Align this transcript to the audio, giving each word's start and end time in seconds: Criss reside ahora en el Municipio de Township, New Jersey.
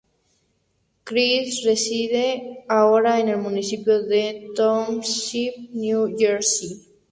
Criss 1.05 1.63
reside 1.63 2.63
ahora 2.67 3.19
en 3.19 3.29
el 3.29 3.37
Municipio 3.37 4.01
de 4.01 4.49
Township, 4.55 5.53
New 5.73 6.15
Jersey. 6.17 6.87